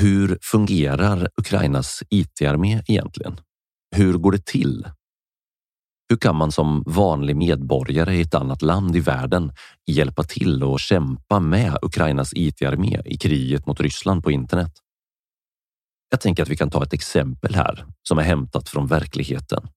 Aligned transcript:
Hur 0.00 0.38
fungerar 0.42 1.28
Ukrainas 1.36 2.02
IT-armé 2.10 2.82
egentligen? 2.86 3.40
Hur 3.96 4.14
går 4.18 4.32
det 4.32 4.46
till? 4.46 4.88
Hur 6.08 6.16
kan 6.16 6.36
man 6.36 6.52
som 6.52 6.82
vanlig 6.86 7.36
medborgare 7.36 8.14
i 8.14 8.20
ett 8.20 8.34
annat 8.34 8.62
land 8.62 8.96
i 8.96 9.00
världen 9.00 9.52
hjälpa 9.86 10.22
till 10.22 10.62
och 10.62 10.80
kämpa 10.80 11.40
med 11.40 11.78
Ukrainas 11.82 12.32
IT-armé 12.34 13.02
i 13.04 13.18
kriget 13.18 13.66
mot 13.66 13.80
Ryssland 13.80 14.22
på 14.22 14.30
internet? 14.30 14.72
Jag 16.10 16.20
tänker 16.20 16.42
att 16.42 16.48
vi 16.48 16.56
kan 16.56 16.70
ta 16.70 16.82
ett 16.82 16.92
exempel 16.92 17.54
här 17.54 17.86
som 18.08 18.18
är 18.18 18.22
hämtat 18.22 18.68
från 18.68 18.86
verkligheten. 18.86 19.68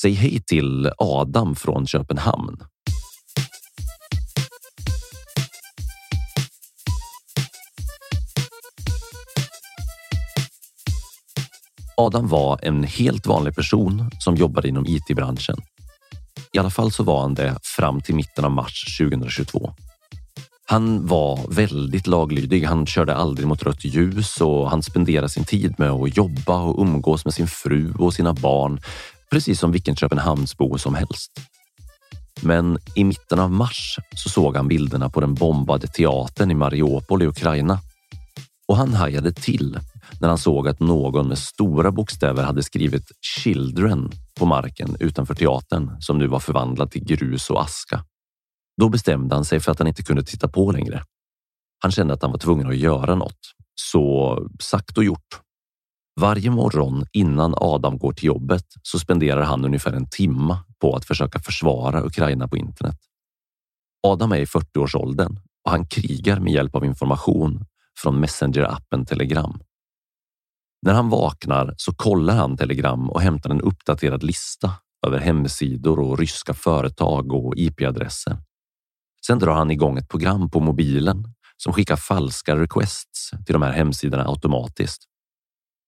Säg 0.00 0.12
hej 0.12 0.42
till 0.46 0.90
Adam 0.98 1.56
från 1.56 1.86
Köpenhamn. 1.86 2.64
Adam 11.96 12.28
var 12.28 12.58
en 12.62 12.84
helt 12.84 13.26
vanlig 13.26 13.54
person 13.54 14.10
som 14.18 14.36
jobbade 14.36 14.68
inom 14.68 14.86
IT-branschen. 14.86 15.56
I 16.52 16.58
alla 16.58 16.70
fall 16.70 16.92
så 16.92 17.02
var 17.02 17.20
han 17.20 17.34
det 17.34 17.58
fram 17.62 18.00
till 18.00 18.14
mitten 18.14 18.44
av 18.44 18.50
mars 18.50 18.98
2022. 18.98 19.74
Han 20.66 21.06
var 21.06 21.40
väldigt 21.48 22.06
laglydig. 22.06 22.64
Han 22.64 22.86
körde 22.86 23.14
aldrig 23.14 23.48
mot 23.48 23.62
rött 23.62 23.84
ljus 23.84 24.40
och 24.40 24.70
han 24.70 24.82
spenderade 24.82 25.28
sin 25.28 25.44
tid 25.44 25.74
med 25.78 25.90
att 25.90 26.16
jobba 26.16 26.58
och 26.58 26.82
umgås 26.82 27.24
med 27.24 27.34
sin 27.34 27.46
fru 27.46 27.92
och 27.98 28.14
sina 28.14 28.32
barn, 28.32 28.80
precis 29.30 29.60
som 29.60 29.72
vilken 29.72 29.96
Köpenhamnsbo 29.96 30.78
som 30.78 30.94
helst. 30.94 31.30
Men 32.40 32.78
i 32.94 33.04
mitten 33.04 33.40
av 33.40 33.50
mars 33.50 33.98
så 34.16 34.28
såg 34.28 34.56
han 34.56 34.68
bilderna 34.68 35.10
på 35.10 35.20
den 35.20 35.34
bombade 35.34 35.86
teatern 35.86 36.50
i 36.50 36.54
Mariupol 36.54 37.22
i 37.22 37.26
Ukraina. 37.26 37.78
Och 38.68 38.76
han 38.76 38.94
hajade 38.94 39.32
till 39.32 39.78
när 40.20 40.28
han 40.28 40.38
såg 40.38 40.68
att 40.68 40.80
någon 40.80 41.28
med 41.28 41.38
stora 41.38 41.90
bokstäver 41.90 42.42
hade 42.42 42.62
skrivit 42.62 43.12
“Children” 43.20 44.10
på 44.38 44.46
marken 44.46 44.96
utanför 45.00 45.34
teatern 45.34 46.00
som 46.00 46.18
nu 46.18 46.26
var 46.26 46.40
förvandlad 46.40 46.90
till 46.90 47.04
grus 47.04 47.50
och 47.50 47.62
aska. 47.62 48.04
Då 48.80 48.88
bestämde 48.88 49.34
han 49.34 49.44
sig 49.44 49.60
för 49.60 49.72
att 49.72 49.78
han 49.78 49.88
inte 49.88 50.02
kunde 50.02 50.24
titta 50.24 50.48
på 50.48 50.72
längre. 50.72 51.02
Han 51.82 51.92
kände 51.92 52.14
att 52.14 52.22
han 52.22 52.30
var 52.30 52.38
tvungen 52.38 52.66
att 52.68 52.76
göra 52.76 53.14
något. 53.14 53.38
Så 53.74 54.38
sagt 54.60 54.98
och 54.98 55.04
gjort. 55.04 55.40
Varje 56.20 56.50
morgon 56.50 57.06
innan 57.12 57.54
Adam 57.56 57.98
går 57.98 58.12
till 58.12 58.24
jobbet 58.24 58.64
så 58.82 58.98
spenderar 58.98 59.42
han 59.42 59.64
ungefär 59.64 59.92
en 59.92 60.08
timma 60.08 60.58
på 60.80 60.96
att 60.96 61.04
försöka 61.04 61.38
försvara 61.38 62.06
Ukraina 62.06 62.48
på 62.48 62.56
internet. 62.56 62.98
Adam 64.06 64.32
är 64.32 64.36
i 64.36 64.44
40-årsåldern 64.44 65.38
och 65.64 65.70
han 65.70 65.86
krigar 65.86 66.40
med 66.40 66.52
hjälp 66.52 66.74
av 66.74 66.84
information 66.84 67.64
från 67.98 68.24
Messenger-appen 68.24 69.06
Telegram. 69.06 69.60
När 70.82 70.94
han 70.94 71.08
vaknar 71.08 71.74
så 71.76 71.94
kollar 71.94 72.36
han 72.36 72.56
Telegram 72.56 73.10
och 73.10 73.20
hämtar 73.20 73.50
en 73.50 73.60
uppdaterad 73.60 74.22
lista 74.22 74.70
över 75.06 75.18
hemsidor 75.18 76.00
och 76.00 76.18
ryska 76.18 76.54
företag 76.54 77.32
och 77.32 77.54
IP-adresser. 77.56 78.36
Sen 79.26 79.38
drar 79.38 79.54
han 79.54 79.70
igång 79.70 79.98
ett 79.98 80.08
program 80.08 80.50
på 80.50 80.60
mobilen 80.60 81.24
som 81.56 81.72
skickar 81.72 81.96
falska 81.96 82.56
requests 82.56 83.30
till 83.46 83.52
de 83.52 83.62
här 83.62 83.72
hemsidorna 83.72 84.28
automatiskt. 84.28 85.02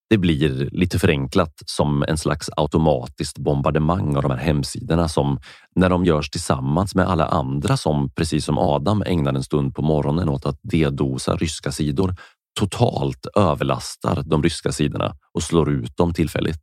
Det 0.09 0.19
blir 0.19 0.69
lite 0.73 0.99
förenklat 0.99 1.53
som 1.67 2.03
en 2.09 2.19
slags 2.19 2.51
automatiskt 2.57 3.39
bombardemang 3.39 4.17
av 4.17 4.23
de 4.23 4.31
här 4.31 4.39
hemsidorna 4.39 5.09
som 5.09 5.41
när 5.75 5.91
de 5.91 6.05
görs 6.05 6.31
tillsammans 6.31 6.95
med 6.95 7.09
alla 7.09 7.27
andra 7.27 7.77
som 7.77 8.11
precis 8.11 8.45
som 8.45 8.59
Adam 8.59 9.03
ägnar 9.07 9.35
en 9.35 9.43
stund 9.43 9.75
på 9.75 9.83
morgonen 9.83 10.29
åt 10.29 10.47
att 10.47 10.59
dedosa 10.63 11.37
ryska 11.37 11.73
sidor 11.73 12.15
totalt 12.61 13.27
överlastar 13.37 14.23
de 14.23 14.43
ryska 14.43 14.73
sidorna 14.73 15.17
och 15.35 15.43
slår 15.43 15.71
ut 15.71 15.97
dem 15.97 16.15
tillfälligt. 16.15 16.61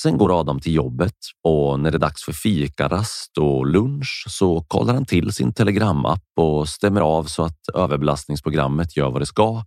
Sen 0.00 0.18
går 0.18 0.40
Adam 0.40 0.60
till 0.60 0.74
jobbet 0.74 1.16
och 1.44 1.80
när 1.80 1.90
det 1.90 1.96
är 1.96 1.98
dags 1.98 2.24
för 2.24 2.32
fikarast 2.32 3.38
och 3.38 3.66
lunch 3.66 4.26
så 4.28 4.62
kollar 4.62 4.94
han 4.94 5.04
till 5.04 5.32
sin 5.32 5.52
telegramapp 5.52 6.24
och 6.36 6.68
stämmer 6.68 7.00
av 7.00 7.24
så 7.24 7.42
att 7.42 7.68
överbelastningsprogrammet 7.74 8.96
gör 8.96 9.10
vad 9.10 9.22
det 9.22 9.26
ska, 9.26 9.64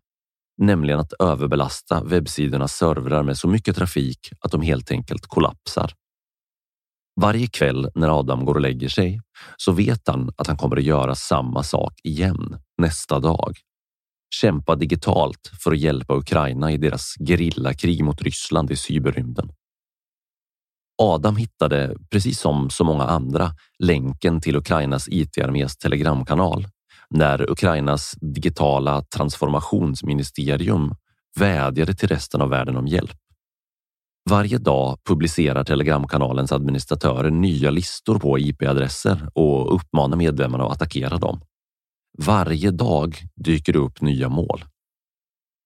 nämligen 0.62 1.00
att 1.00 1.14
överbelasta 1.20 2.04
webbsidornas 2.04 2.74
servrar 2.74 3.24
med 3.24 3.38
så 3.38 3.48
mycket 3.48 3.76
trafik 3.76 4.20
att 4.40 4.52
de 4.52 4.62
helt 4.62 4.92
enkelt 4.92 5.28
kollapsar. 5.28 5.94
Varje 7.22 7.48
kväll 7.48 7.90
när 7.96 8.20
Adam 8.20 8.46
går 8.46 8.56
och 8.56 8.62
lägger 8.62 8.90
sig 8.90 9.22
så 9.58 9.72
vet 9.72 10.08
han 10.08 10.32
att 10.38 10.48
han 10.48 10.58
kommer 10.58 10.78
att 10.78 10.84
göra 10.84 11.16
samma 11.16 11.64
sak 11.64 11.94
igen 12.04 12.60
nästa 12.78 13.20
dag. 13.20 13.58
Kämpa 14.36 14.76
digitalt 14.76 15.52
för 15.64 15.72
att 15.72 15.80
hjälpa 15.80 16.16
Ukraina 16.16 16.72
i 16.72 16.78
deras 16.78 17.16
gerillakrig 17.28 18.04
mot 18.04 18.22
Ryssland 18.22 18.72
i 18.72 18.76
cyberrymden. 18.76 19.52
Adam 21.02 21.36
hittade, 21.36 21.96
precis 22.10 22.40
som 22.40 22.70
så 22.70 22.84
många 22.84 23.04
andra, 23.04 23.52
länken 23.80 24.42
till 24.42 24.56
Ukrainas 24.56 25.08
IT-armés 25.08 25.78
telegramkanal 25.78 26.68
när 27.12 27.52
Ukrainas 27.52 28.16
digitala 28.22 29.02
transformationsministerium 29.02 30.96
vädjade 31.40 31.94
till 31.94 32.10
resten 32.10 32.42
av 32.42 32.50
världen 32.50 32.78
om 32.78 32.88
hjälp. 32.88 33.18
Varje 34.30 34.58
dag 34.58 35.00
publicerar 35.06 35.64
Telegramkanalens 35.64 36.52
administratörer 36.52 37.30
nya 37.30 37.72
listor 37.72 38.20
på 38.20 38.40
IP-adresser 38.40 39.30
och 39.34 39.76
uppmanar 39.76 40.18
medlemmarna 40.18 40.66
att 40.66 40.72
attackera 40.72 41.18
dem. 41.18 41.42
Varje 42.18 42.72
dag 42.72 43.18
dyker 43.36 43.74
det 43.74 43.80
upp 43.80 44.02
nya 44.02 44.30
mål. 44.30 44.64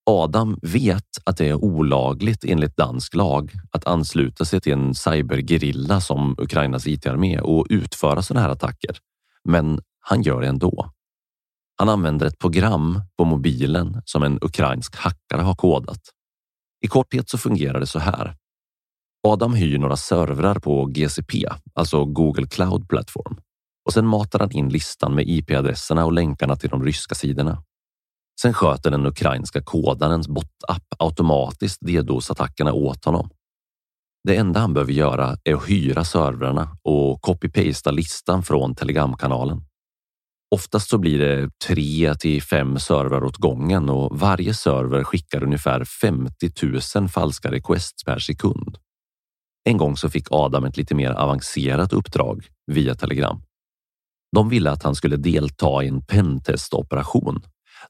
Adam 0.09 0.59
vet 0.61 1.09
att 1.23 1.37
det 1.37 1.49
är 1.49 1.63
olagligt 1.63 2.43
enligt 2.43 2.77
dansk 2.77 3.15
lag 3.15 3.51
att 3.71 3.85
ansluta 3.85 4.45
sig 4.45 4.61
till 4.61 4.73
en 4.73 4.95
cybergerilla 4.95 6.01
som 6.01 6.35
Ukrainas 6.37 6.87
IT-armé 6.87 7.39
och 7.39 7.67
utföra 7.69 8.21
sådana 8.21 8.41
här 8.45 8.53
attacker. 8.53 8.97
Men 9.43 9.79
han 9.99 10.21
gör 10.21 10.41
det 10.41 10.47
ändå. 10.47 10.89
Han 11.77 11.89
använder 11.89 12.25
ett 12.25 12.39
program 12.39 13.01
på 13.17 13.25
mobilen 13.25 14.01
som 14.05 14.23
en 14.23 14.39
ukrainsk 14.41 14.95
hackare 14.95 15.41
har 15.41 15.55
kodat. 15.55 16.01
I 16.85 16.87
korthet 16.87 17.29
så 17.29 17.37
fungerar 17.37 17.79
det 17.79 17.87
så 17.87 17.99
här. 17.99 18.35
Adam 19.27 19.53
hyr 19.53 19.77
några 19.77 19.97
servrar 19.97 20.59
på 20.59 20.85
GCP, 20.85 21.45
alltså 21.73 22.05
Google 22.05 22.47
Cloud 22.47 22.89
Platform. 22.89 23.37
Och 23.85 23.93
sen 23.93 24.07
matar 24.07 24.39
han 24.39 24.51
in 24.51 24.69
listan 24.69 25.15
med 25.15 25.29
IP-adresserna 25.29 26.05
och 26.05 26.13
länkarna 26.13 26.55
till 26.55 26.69
de 26.69 26.83
ryska 26.83 27.15
sidorna. 27.15 27.63
Sen 28.41 28.53
sköter 28.53 28.91
den 28.91 29.05
ukrainska 29.05 29.61
kodarens 29.61 30.27
bot-app 30.27 30.95
automatiskt 30.99 31.81
DDoS-attackerna 31.81 32.71
åt 32.71 33.05
honom. 33.05 33.29
Det 34.23 34.35
enda 34.35 34.59
han 34.59 34.73
behöver 34.73 34.93
göra 34.93 35.37
är 35.43 35.55
att 35.55 35.69
hyra 35.69 36.03
servrarna 36.03 36.77
och 36.83 37.21
copy-pasta 37.21 37.91
listan 37.91 38.43
från 38.43 38.75
telegramkanalen. 38.75 39.61
Oftast 40.55 40.89
så 40.89 40.97
blir 40.97 41.19
det 41.19 41.49
tre 41.67 42.15
till 42.15 42.41
fem 42.43 42.79
servrar 42.79 43.23
åt 43.23 43.37
gången 43.37 43.89
och 43.89 44.19
varje 44.19 44.53
server 44.53 45.03
skickar 45.03 45.43
ungefär 45.43 45.83
50 45.83 46.51
000 46.95 47.09
falska 47.09 47.51
requests 47.51 48.03
per 48.03 48.19
sekund. 48.19 48.77
En 49.69 49.77
gång 49.77 49.97
så 49.97 50.09
fick 50.09 50.27
Adam 50.31 50.65
ett 50.65 50.77
lite 50.77 50.95
mer 50.95 51.11
avancerat 51.11 51.93
uppdrag 51.93 52.45
via 52.71 52.95
telegram. 52.95 53.41
De 54.35 54.49
ville 54.49 54.71
att 54.71 54.83
han 54.83 54.95
skulle 54.95 55.17
delta 55.17 55.83
i 55.83 55.87
en 55.87 56.01
pentestoperation 56.01 57.41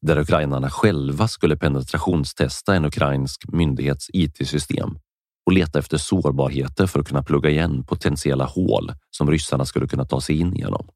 där 0.02 0.18
ukrainarna 0.20 0.70
själva 0.70 1.28
skulle 1.28 1.58
penetrationstesta 1.58 2.76
en 2.76 2.86
ukrainsk 2.86 3.44
myndighets 3.48 4.10
IT-system 4.14 4.98
och 5.46 5.54
leta 5.54 5.80
efter 5.80 5.98
sårbarheter 5.98 6.88
för 6.88 7.00
att 7.00 7.08
kunna 7.08 7.24
plugga 7.24 7.50
igen 7.50 7.84
potentiella 7.84 8.46
hål 8.46 8.92
som 9.12 9.32
ryssarna 9.32 9.66
skulle 9.66 9.88
kunna 9.88 10.06
ta 10.06 10.22
sig 10.22 10.40
in 10.40 10.56
genom. 10.56 10.88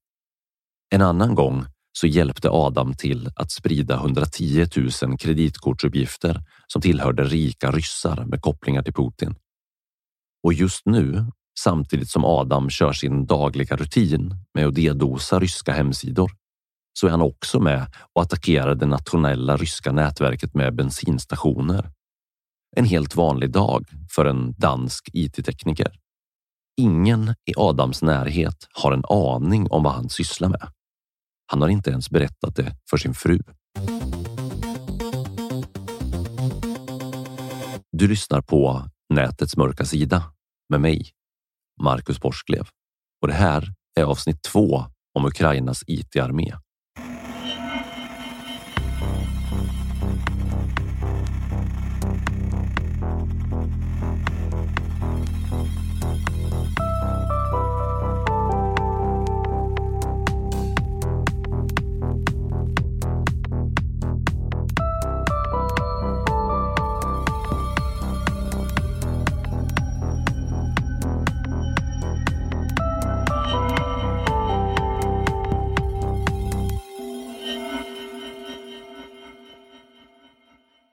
En 0.89 1.01
annan 1.01 1.36
gång 1.36 1.65
så 1.91 2.07
hjälpte 2.07 2.50
Adam 2.50 2.94
till 2.94 3.31
att 3.36 3.51
sprida 3.51 3.95
110 3.95 4.68
000 5.03 5.18
kreditkortsuppgifter 5.18 6.44
som 6.68 6.81
tillhörde 6.81 7.24
rika 7.24 7.71
ryssar 7.71 8.25
med 8.25 8.41
kopplingar 8.41 8.83
till 8.83 8.94
Putin. 8.94 9.36
Och 10.44 10.53
just 10.53 10.86
nu, 10.86 11.25
samtidigt 11.59 12.09
som 12.09 12.25
Adam 12.25 12.69
kör 12.69 12.94
sin 12.94 13.25
dagliga 13.25 13.75
rutin 13.75 14.36
med 14.53 14.68
att 14.68 14.75
dedosa 14.75 15.39
ryska 15.39 15.74
hemsidor, 15.74 16.31
så 16.94 17.07
är 17.07 17.12
han 17.12 17.21
också 17.21 17.59
med 17.59 17.94
och 18.13 18.21
attackerar 18.21 18.75
det 18.75 18.85
nationella 18.85 19.57
ryska 19.57 19.92
nätverket 19.92 20.53
med 20.53 20.75
bensinstationer. 20.75 21.92
En 22.75 22.85
helt 22.85 23.15
vanlig 23.15 23.51
dag 23.51 23.85
för 24.09 24.25
en 24.25 24.53
dansk 24.57 25.09
IT-tekniker. 25.13 26.00
Ingen 26.77 27.30
i 27.45 27.53
Adams 27.57 28.01
närhet 28.01 28.68
har 28.74 28.92
en 28.92 29.03
aning 29.09 29.68
om 29.71 29.83
vad 29.83 29.94
han 29.94 30.09
sysslar 30.09 30.50
med. 30.50 30.68
Han 31.51 31.61
har 31.61 31.69
inte 31.69 31.89
ens 31.89 32.09
berättat 32.09 32.55
det 32.55 32.75
för 32.89 32.97
sin 32.97 33.13
fru. 33.13 33.39
Du 37.91 38.07
lyssnar 38.07 38.41
på 38.41 38.85
Nätets 39.13 39.57
mörka 39.57 39.85
sida 39.85 40.23
med 40.69 40.81
mig, 40.81 41.09
Marcus 41.81 42.19
Borsklev. 42.19 42.67
Och 43.21 43.27
det 43.27 43.33
här 43.33 43.73
är 43.99 44.03
avsnitt 44.03 44.41
två 44.43 44.85
om 45.13 45.25
Ukrainas 45.25 45.83
IT-armé. 45.87 46.53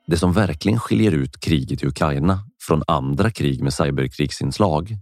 Det 0.07 0.17
som 0.17 0.33
verkligen 0.33 0.79
skiljer 0.79 1.13
ut 1.13 1.41
kriget 1.41 1.83
i 1.83 1.87
Ukraina 1.87 2.39
från 2.63 2.83
andra 2.87 3.31
krig 3.31 3.63
med 3.63 3.75
cyberkrigsinslag 3.75 4.97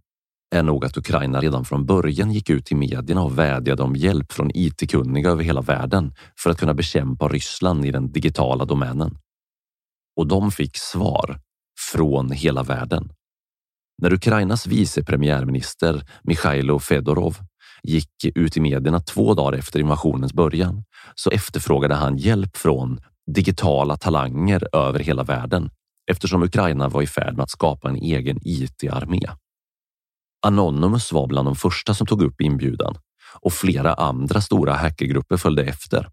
är 0.55 0.63
nog 0.63 0.85
att 0.85 0.97
Ukraina 0.97 1.41
redan 1.41 1.65
från 1.65 1.87
början 1.87 2.33
gick 2.33 2.51
ut 2.51 2.73
i 2.73 2.75
medierna 2.75 3.23
och 3.23 3.39
vädjade 3.39 3.83
om 3.83 3.97
hjälp 3.97 4.33
från 4.33 4.51
IT-kunniga 4.55 5.31
över 5.31 5.45
hela 5.45 5.61
världen 5.61 6.15
för 6.39 6.51
att 6.51 6.59
kunna 6.59 6.75
bekämpa 6.75 7.29
Ryssland 7.29 7.85
i 7.85 7.91
den 7.91 8.13
digitala 8.13 8.65
domänen. 8.65 9.19
Och 10.17 10.27
de 10.27 10.51
fick 10.51 10.77
svar 10.77 11.41
från 11.93 12.31
hela 12.31 12.63
världen. 12.63 13.13
När 14.03 14.13
Ukrainas 14.13 14.67
vice 14.67 15.05
premiärminister 15.05 16.07
Mikhailo 16.23 16.79
Fedorov 16.79 17.37
gick 17.83 18.25
ut 18.35 18.57
i 18.57 18.61
medierna 18.61 19.01
två 19.01 19.35
dagar 19.35 19.59
efter 19.59 19.81
invasionens 19.81 20.33
början 20.33 20.85
så 21.15 21.31
efterfrågade 21.31 21.95
han 21.95 22.17
hjälp 22.17 22.57
från 22.57 23.01
digitala 23.27 23.97
talanger 23.97 24.77
över 24.77 24.99
hela 24.99 25.23
världen 25.23 25.71
eftersom 26.11 26.43
Ukraina 26.43 26.89
var 26.89 27.03
i 27.03 27.07
färd 27.07 27.37
med 27.37 27.43
att 27.43 27.51
skapa 27.51 27.89
en 27.89 27.97
egen 27.97 28.39
IT-armé. 28.43 29.29
Anonymous 30.47 31.13
var 31.13 31.27
bland 31.27 31.49
de 31.49 31.57
första 31.57 31.95
som 31.95 32.07
tog 32.07 32.23
upp 32.23 32.41
inbjudan 32.41 32.97
och 33.41 33.53
flera 33.53 33.95
andra 33.95 34.41
stora 34.41 34.75
hackergrupper 34.75 35.37
följde 35.37 35.65
efter. 35.65 36.09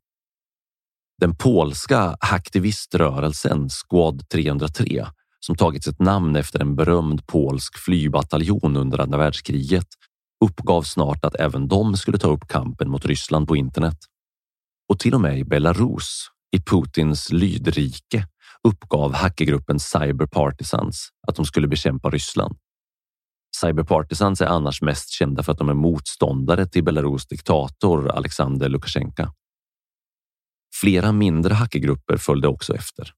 Den 1.22 1.36
polska 1.36 2.18
hacktiviströrelsen 2.20 3.70
Squad 3.70 4.30
303 4.30 5.06
som 5.40 5.56
tagit 5.56 5.84
sitt 5.84 6.00
namn 6.00 6.36
efter 6.36 6.60
en 6.60 6.76
berömd 6.76 7.28
polsk 7.28 7.78
flygbataljon 7.78 8.78
under 8.78 9.00
andra 9.00 9.18
världskriget 9.18 9.88
uppgav 10.46 10.82
snart 10.82 11.26
att 11.26 11.36
även 11.36 11.68
de 11.68 11.98
skulle 11.98 12.18
ta 12.18 12.28
upp 12.28 12.48
kampen 12.48 12.90
mot 12.90 13.06
Ryssland 13.06 13.48
på 13.48 13.56
internet. 13.56 13.98
Och 14.90 15.00
till 15.00 15.14
och 15.14 15.22
med 15.22 15.40
i 15.40 15.44
Belarus 15.44 16.28
i 16.52 16.60
Putins 16.62 17.32
lydrike 17.32 18.28
uppgav 18.68 19.14
hackergruppen 19.14 19.80
Cyber 19.80 20.26
Partisans 20.26 21.10
att 21.28 21.36
de 21.36 21.46
skulle 21.46 21.68
bekämpa 21.68 22.10
Ryssland. 22.10 22.58
Cyber 23.62 23.84
Partisans 23.84 24.42
är 24.42 24.46
annars 24.46 24.82
mest 24.82 25.10
kända 25.10 25.44
för 25.44 25.52
att 25.52 25.58
de 25.58 25.70
är 25.70 25.74
motståndare 25.74 26.66
till 26.66 26.84
Belarus 26.84 27.28
diktator 27.28 28.12
Alexander 28.12 28.70
Lukasjenko. 28.70 29.28
Flera 30.82 31.12
mindre 31.12 31.54
hackergrupper 31.54 32.18
följde 32.18 32.48
också 32.48 32.76
efter 32.76 33.14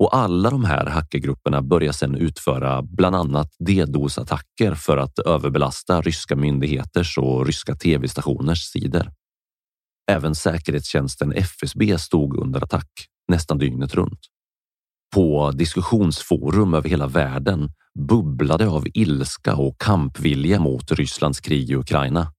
och 0.00 0.16
alla 0.16 0.50
de 0.50 0.64
här 0.64 0.86
hackergrupperna 0.86 1.62
började 1.62 1.92
sedan 1.92 2.14
utföra 2.14 2.82
bland 2.82 3.16
annat 3.16 3.54
DDoS-attacker 3.58 4.74
för 4.74 4.96
att 4.96 5.18
överbelasta 5.18 6.02
ryska 6.02 6.36
myndigheters 6.36 7.18
och 7.18 7.46
ryska 7.46 7.74
tv-stationers 7.74 8.62
sidor. 8.62 9.12
Även 10.10 10.34
säkerhetstjänsten 10.34 11.32
FSB 11.32 11.98
stod 11.98 12.36
under 12.36 12.64
attack 12.64 12.90
nästan 13.28 13.58
dygnet 13.58 13.94
runt. 13.94 14.20
På 15.14 15.50
diskussionsforum 15.50 16.74
över 16.74 16.88
hela 16.88 17.06
världen 17.06 17.70
bubblade 18.08 18.68
av 18.68 18.86
ilska 18.94 19.56
och 19.56 19.80
kampvilja 19.80 20.60
mot 20.60 20.92
Rysslands 20.92 21.40
krig 21.40 21.70
i 21.70 21.74
Ukraina. 21.74 22.32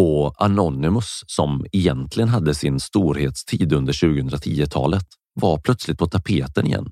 Och 0.00 0.44
Anonymous, 0.44 1.24
som 1.26 1.66
egentligen 1.72 2.28
hade 2.28 2.54
sin 2.54 2.80
storhetstid 2.80 3.72
under 3.72 3.92
2010-talet, 3.92 5.06
var 5.40 5.58
plötsligt 5.58 5.98
på 5.98 6.06
tapeten 6.06 6.66
igen. 6.66 6.90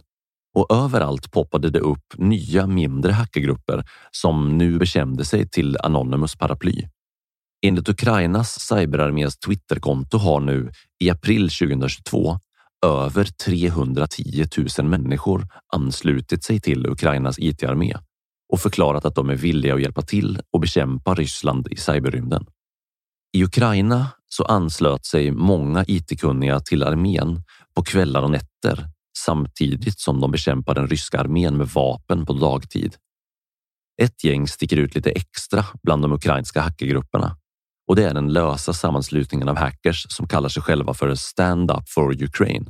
Och 0.55 0.75
överallt 0.75 1.31
poppade 1.31 1.71
det 1.71 1.81
upp 1.81 2.15
nya 2.17 2.67
mindre 2.67 3.13
hackergrupper 3.13 3.85
som 4.11 4.59
nu 4.59 4.79
bekände 4.79 5.25
sig 5.25 5.49
till 5.49 5.77
Anonymous 5.81 6.37
paraply. 6.37 6.89
Enligt 7.63 7.89
Ukrainas 7.89 8.61
cyberarmés 8.61 9.39
Twitterkonto 9.39 10.19
har 10.19 10.41
nu 10.41 10.71
i 10.99 11.11
april 11.11 11.51
2022 11.51 12.39
över 12.87 13.25
310 13.25 14.47
000 14.79 14.87
människor 14.87 15.49
anslutit 15.73 16.45
sig 16.45 16.61
till 16.61 16.87
Ukrainas 16.87 17.39
IT-armé 17.39 17.97
och 18.53 18.61
förklarat 18.61 19.05
att 19.05 19.15
de 19.15 19.31
är 19.31 19.37
villiga 19.37 19.75
att 19.75 19.83
hjälpa 19.83 20.03
till 20.03 20.41
och 20.53 20.61
bekämpa 20.61 21.15
Ryssland 21.15 21.69
i 21.71 21.77
cyberrymden. 21.77 22.47
I 23.33 23.45
Ukraina 23.45 24.07
så 24.29 24.45
anslöt 24.45 25.07
sig 25.07 25.31
många 25.31 25.85
IT-kunniga 25.89 26.61
till 26.61 26.83
armén 26.83 27.43
på 27.75 27.83
kvällar 27.83 28.23
och 28.23 28.31
nätter 28.31 28.89
samtidigt 29.19 30.01
som 30.01 30.21
de 30.21 30.31
bekämpar 30.31 30.75
den 30.75 30.89
ryska 30.89 31.21
armén 31.21 31.57
med 31.57 31.69
vapen 31.69 32.27
på 32.27 32.33
dagtid. 32.33 32.97
Ett 34.03 34.25
gäng 34.25 34.49
sticker 34.49 34.77
ut 34.77 34.95
lite 34.95 35.11
extra 35.11 35.65
bland 35.83 36.03
de 36.03 36.13
ukrainska 36.13 36.61
hackergrupperna 36.61 37.37
och 37.91 37.97
det 37.97 38.05
är 38.05 38.15
den 38.15 38.33
lösa 38.33 38.73
sammanslutningen 38.73 39.49
av 39.49 39.57
hackers 39.57 40.07
som 40.09 40.29
kallar 40.29 40.49
sig 40.49 40.63
själva 40.63 40.95
för 40.95 41.15
Stand 41.15 41.71
Up 41.71 41.89
for 41.89 42.23
Ukraine. 42.23 42.67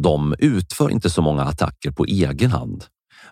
De 0.00 0.34
utför 0.38 0.90
inte 0.90 1.10
så 1.10 1.22
många 1.22 1.42
attacker 1.42 1.90
på 1.90 2.04
egen 2.04 2.50
hand, 2.50 2.84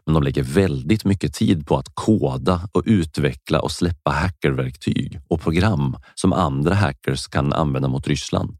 men 0.06 0.14
de 0.14 0.22
lägger 0.22 0.42
väldigt 0.42 1.04
mycket 1.04 1.34
tid 1.34 1.66
på 1.66 1.76
att 1.76 1.94
koda 1.94 2.68
och 2.72 2.82
utveckla 2.86 3.60
och 3.60 3.72
släppa 3.72 4.10
hackerverktyg 4.10 5.20
och 5.28 5.40
program 5.40 5.96
som 6.14 6.32
andra 6.32 6.74
hackers 6.74 7.26
kan 7.26 7.52
använda 7.52 7.88
mot 7.88 8.06
Ryssland. 8.06 8.56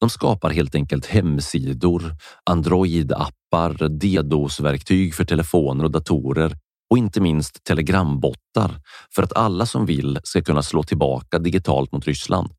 De 0.00 0.10
skapar 0.10 0.50
helt 0.50 0.74
enkelt 0.74 1.06
hemsidor, 1.06 2.02
Android-appar, 2.50 3.88
DDoS-verktyg 3.88 5.14
för 5.14 5.24
telefoner 5.24 5.84
och 5.84 5.90
datorer 5.90 6.56
och 6.90 6.98
inte 6.98 7.20
minst 7.20 7.64
telegrambottar 7.64 8.80
för 9.14 9.22
att 9.22 9.36
alla 9.36 9.66
som 9.66 9.86
vill 9.86 10.20
ska 10.24 10.42
kunna 10.42 10.62
slå 10.62 10.82
tillbaka 10.82 11.38
digitalt 11.38 11.92
mot 11.92 12.06
Ryssland. 12.06 12.52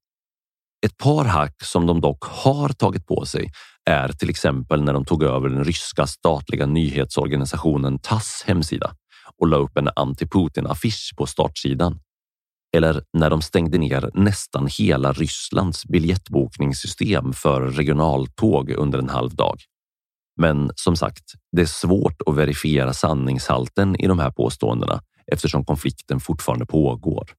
Ett 0.85 0.97
par 0.97 1.25
hack 1.25 1.63
som 1.63 1.85
de 1.85 2.01
dock 2.01 2.23
har 2.23 2.69
tagit 2.69 3.07
på 3.07 3.25
sig 3.25 3.51
är 3.85 4.07
till 4.07 4.29
exempel 4.29 4.83
när 4.83 4.93
de 4.93 5.05
tog 5.05 5.23
över 5.23 5.49
den 5.49 5.63
ryska 5.63 6.07
statliga 6.07 6.65
nyhetsorganisationen 6.65 7.99
TASS 7.99 8.43
hemsida 8.47 8.91
och 9.37 9.47
la 9.47 9.57
upp 9.57 9.77
en 9.77 9.89
anti-Putin-affisch 9.89 11.13
på 11.17 11.25
startsidan. 11.25 11.99
Eller 12.77 13.03
när 13.13 13.29
de 13.29 13.41
stängde 13.41 13.77
ner 13.77 14.11
nästan 14.13 14.67
hela 14.79 15.13
Rysslands 15.13 15.85
biljettbokningssystem 15.85 17.33
för 17.33 17.61
regionaltåg 17.61 18.71
under 18.71 18.99
en 18.99 19.09
halv 19.09 19.35
dag. 19.35 19.57
Men 20.41 20.71
som 20.75 20.95
sagt, 20.95 21.23
det 21.51 21.61
är 21.61 21.65
svårt 21.65 22.21
att 22.25 22.35
verifiera 22.35 22.93
sanningshalten 22.93 23.95
i 23.95 24.07
de 24.07 24.19
här 24.19 24.31
påståendena 24.31 25.01
eftersom 25.31 25.65
konflikten 25.65 26.19
fortfarande 26.19 26.65
pågår. 26.65 27.29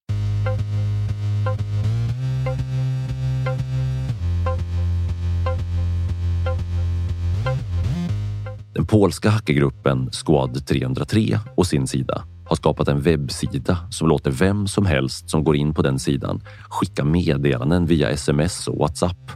Den 8.75 8.87
polska 8.87 9.31
hackergruppen 9.31 10.11
Squad 10.13 10.67
303 10.67 11.39
å 11.57 11.65
sin 11.65 11.87
sida 11.87 12.25
har 12.47 12.57
skapat 12.57 12.89
en 12.89 13.01
webbsida 13.01 13.79
som 13.91 14.09
låter 14.09 14.31
vem 14.31 14.67
som 14.67 14.87
helst 14.87 15.31
som 15.31 15.45
går 15.45 15.57
in 15.57 15.75
på 15.75 15.83
den 15.83 15.99
sidan 15.99 16.41
skicka 16.69 17.05
meddelanden 17.05 17.87
via 17.87 18.11
sms 18.11 18.69
och 18.69 18.79
Whatsapp 18.79 19.31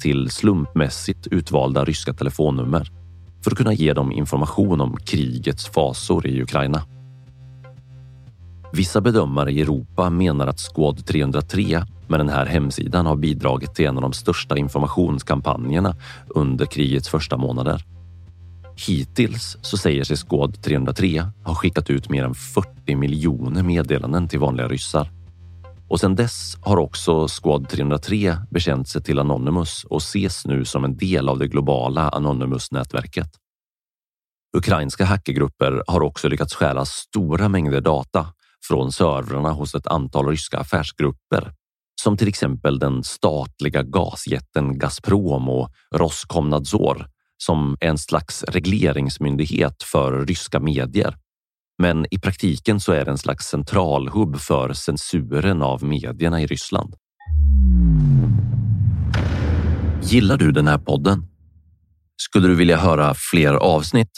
till 0.00 0.30
slumpmässigt 0.30 1.26
utvalda 1.26 1.84
ryska 1.84 2.12
telefonnummer 2.12 2.97
för 3.44 3.50
att 3.50 3.56
kunna 3.56 3.72
ge 3.72 3.92
dem 3.92 4.12
information 4.12 4.80
om 4.80 4.96
krigets 4.96 5.66
fasor 5.66 6.26
i 6.26 6.42
Ukraina. 6.42 6.82
Vissa 8.72 9.00
bedömare 9.00 9.52
i 9.52 9.60
Europa 9.60 10.10
menar 10.10 10.46
att 10.46 10.60
Squad 10.60 11.06
303 11.06 11.82
med 12.08 12.20
den 12.20 12.28
här 12.28 12.46
hemsidan 12.46 13.06
har 13.06 13.16
bidragit 13.16 13.74
till 13.74 13.86
en 13.86 13.96
av 13.96 14.02
de 14.02 14.12
största 14.12 14.56
informationskampanjerna 14.56 15.96
under 16.28 16.66
krigets 16.66 17.08
första 17.08 17.36
månader. 17.36 17.84
Hittills 18.86 19.56
så 19.60 19.76
säger 19.76 20.04
sig 20.04 20.16
Squad 20.16 20.62
303 20.62 21.24
ha 21.44 21.54
skickat 21.54 21.90
ut 21.90 22.08
mer 22.08 22.24
än 22.24 22.34
40 22.34 22.96
miljoner 22.96 23.62
meddelanden 23.62 24.28
till 24.28 24.38
vanliga 24.38 24.68
ryssar. 24.68 25.17
Och 25.88 26.00
sedan 26.00 26.14
dess 26.14 26.56
har 26.60 26.76
också 26.76 27.28
Squad 27.28 27.68
303 27.68 28.36
bekänt 28.50 28.88
sig 28.88 29.02
till 29.02 29.18
Anonymous 29.18 29.84
och 29.84 30.02
ses 30.02 30.46
nu 30.46 30.64
som 30.64 30.84
en 30.84 30.96
del 30.96 31.28
av 31.28 31.38
det 31.38 31.48
globala 31.48 32.08
Anonymous-nätverket. 32.08 33.30
Ukrainska 34.56 35.04
hackergrupper 35.04 35.82
har 35.86 36.02
också 36.02 36.28
lyckats 36.28 36.54
stjäla 36.54 36.84
stora 36.84 37.48
mängder 37.48 37.80
data 37.80 38.26
från 38.68 38.92
servrarna 38.92 39.52
hos 39.52 39.74
ett 39.74 39.86
antal 39.86 40.28
ryska 40.28 40.58
affärsgrupper 40.58 41.52
som 42.02 42.16
till 42.16 42.28
exempel 42.28 42.78
den 42.78 43.04
statliga 43.04 43.82
gasjätten 43.82 44.78
Gazprom 44.78 45.48
och 45.48 45.70
Roskomnadzor 45.94 47.06
som 47.38 47.76
en 47.80 47.98
slags 47.98 48.44
regleringsmyndighet 48.44 49.82
för 49.82 50.26
ryska 50.26 50.60
medier. 50.60 51.16
Men 51.78 52.06
i 52.10 52.18
praktiken 52.18 52.80
så 52.80 52.92
är 52.92 53.04
det 53.04 53.10
en 53.10 53.18
slags 53.18 53.46
centralhubb 53.46 54.40
för 54.40 54.72
censuren 54.72 55.62
av 55.62 55.84
medierna 55.84 56.42
i 56.42 56.46
Ryssland. 56.46 56.94
Gillar 60.02 60.36
du 60.36 60.52
den 60.52 60.68
här 60.68 60.78
podden? 60.78 61.26
Skulle 62.16 62.48
du 62.48 62.54
vilja 62.54 62.76
höra 62.76 63.14
fler 63.14 63.54
avsnitt? 63.54 64.10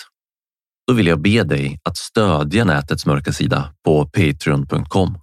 Då 0.87 0.95
vill 0.95 1.07
jag 1.07 1.23
be 1.23 1.43
dig 1.43 1.81
att 1.85 1.97
stödja 1.97 2.65
nätets 2.65 3.07
mörka 3.07 3.33
sida 3.33 3.75
på 3.85 4.05
patreon.com. 4.07 5.19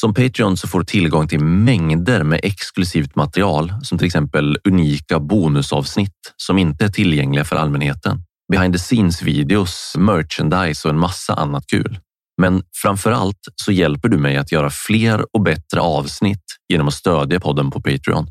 Som 0.00 0.14
Patreon 0.14 0.56
så 0.56 0.68
får 0.68 0.78
du 0.78 0.84
tillgång 0.84 1.28
till 1.28 1.40
mängder 1.44 2.22
med 2.22 2.40
exklusivt 2.42 3.16
material 3.16 3.74
som 3.82 3.98
till 3.98 4.06
exempel 4.06 4.58
unika 4.64 5.20
bonusavsnitt 5.20 6.34
som 6.36 6.58
inte 6.58 6.84
är 6.84 6.88
tillgängliga 6.88 7.44
för 7.44 7.56
allmänheten. 7.56 8.24
Behind 8.52 8.74
the 8.74 8.78
scenes 8.78 9.22
videos, 9.22 9.94
merchandise 9.98 10.88
och 10.88 10.94
en 10.94 11.00
massa 11.00 11.34
annat 11.34 11.66
kul. 11.66 11.98
Men 12.40 12.62
framför 12.82 13.10
allt 13.10 13.40
så 13.56 13.72
hjälper 13.72 14.08
du 14.08 14.18
mig 14.18 14.36
att 14.36 14.52
göra 14.52 14.70
fler 14.70 15.36
och 15.36 15.42
bättre 15.42 15.80
avsnitt 15.80 16.44
genom 16.68 16.88
att 16.88 16.94
stödja 16.94 17.40
podden 17.40 17.70
på 17.70 17.80
Patreon. 17.80 18.26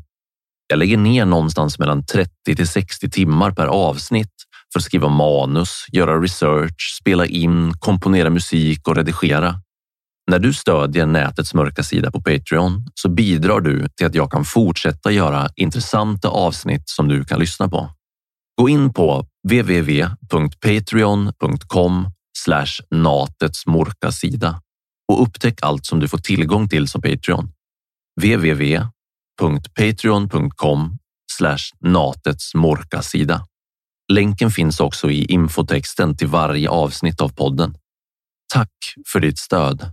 Jag 0.66 0.78
lägger 0.78 0.96
ner 0.96 1.24
någonstans 1.24 1.78
mellan 1.78 2.06
30 2.06 2.30
till 2.56 2.68
60 2.68 3.10
timmar 3.10 3.50
per 3.50 3.66
avsnitt 3.66 4.32
för 4.72 4.80
att 4.80 4.84
skriva 4.84 5.08
manus, 5.08 5.86
göra 5.92 6.20
research, 6.20 6.98
spela 7.00 7.26
in, 7.26 7.74
komponera 7.78 8.30
musik 8.30 8.88
och 8.88 8.96
redigera. 8.96 9.60
När 10.30 10.38
du 10.38 10.52
stödjer 10.52 11.06
nätets 11.06 11.54
mörka 11.54 11.82
sida 11.82 12.10
på 12.10 12.22
Patreon 12.22 12.86
så 12.94 13.08
bidrar 13.08 13.60
du 13.60 13.88
till 13.88 14.06
att 14.06 14.14
jag 14.14 14.30
kan 14.30 14.44
fortsätta 14.44 15.10
göra 15.10 15.48
intressanta 15.56 16.28
avsnitt 16.28 16.88
som 16.88 17.08
du 17.08 17.24
kan 17.24 17.40
lyssna 17.40 17.68
på. 17.68 17.90
Gå 18.56 18.68
in 18.68 18.92
på 18.92 19.26
www.patreon.com 19.48 22.06
natets 22.90 23.66
mörka 23.66 24.12
sida 24.12 24.60
och 25.12 25.22
upptäck 25.22 25.58
allt 25.62 25.86
som 25.86 26.00
du 26.00 26.08
får 26.08 26.18
tillgång 26.18 26.68
till 26.68 26.88
som 26.88 27.02
Patreon. 27.02 27.52
www.patreon.com 28.20 30.98
natets 31.80 32.54
mörka 32.54 33.02
sida. 33.02 33.46
Länken 34.12 34.50
finns 34.50 34.80
också 34.80 35.10
i 35.10 35.24
infotexten 35.24 36.16
till 36.16 36.28
varje 36.28 36.68
avsnitt 36.68 37.20
av 37.20 37.28
podden. 37.28 37.76
Tack 38.52 38.70
för 39.12 39.20
ditt 39.20 39.38
stöd! 39.38 39.92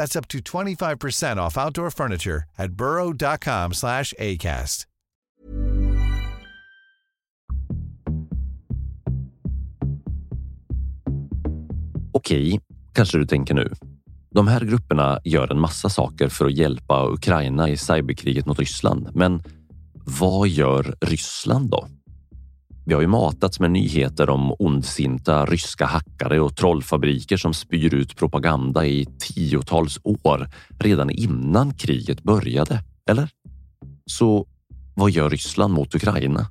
That's 0.00 0.16
up 0.16 0.28
to 0.28 0.38
25% 0.38 1.46
off 1.46 1.58
outdoor 1.58 1.90
furniture 1.90 2.44
at 2.56 2.72
burrow.com 2.72 3.74
slash 3.74 4.14
ACAST. 4.18 4.86
Okej, 12.12 12.60
kanske 12.92 13.18
du 13.18 13.26
tänker 13.26 13.54
nu. 13.54 13.72
De 14.30 14.48
här 14.48 14.60
grupperna 14.60 15.20
gör 15.24 15.52
en 15.52 15.60
massa 15.60 15.88
saker 15.88 16.28
för 16.28 16.44
att 16.44 16.56
hjälpa 16.56 17.06
Ukraina 17.12 17.68
i 17.68 17.76
cyberkriget 17.76 18.46
mot 18.46 18.58
Ryssland. 18.58 19.08
Men 19.14 19.42
vad 20.04 20.48
gör 20.48 20.94
Ryssland 21.00 21.70
då? 21.70 21.86
Vi 22.90 22.94
har 22.94 23.00
ju 23.00 23.08
matats 23.08 23.60
med 23.60 23.70
nyheter 23.70 24.30
om 24.30 24.54
ondsinta 24.58 25.46
ryska 25.46 25.86
hackare 25.86 26.40
och 26.40 26.56
trollfabriker 26.56 27.36
som 27.36 27.54
spyr 27.54 27.94
ut 27.94 28.16
propaganda 28.16 28.86
i 28.86 29.06
tiotals 29.18 30.00
år 30.02 30.48
redan 30.78 31.10
innan 31.10 31.74
kriget 31.74 32.22
började, 32.22 32.82
eller? 33.10 33.28
Så 34.06 34.46
vad 34.94 35.10
gör 35.10 35.30
Ryssland 35.30 35.74
mot 35.74 35.94
Ukraina? 35.94 36.46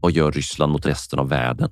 Vad 0.00 0.12
gör 0.12 0.32
Ryssland 0.32 0.72
mot 0.72 0.86
resten 0.86 1.18
av 1.18 1.28
världen? 1.28 1.70